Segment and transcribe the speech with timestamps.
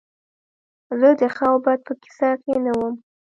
[0.99, 2.93] زه د ښه او بد په کیسه کې نه وم